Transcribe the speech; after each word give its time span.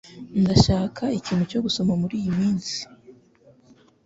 Ndashaka 0.41 1.03
ikintu 1.19 1.43
cyo 1.51 1.59
gusoma 1.65 1.93
muri 2.01 2.15
iyi 2.21 2.31
minsi. 2.39 2.77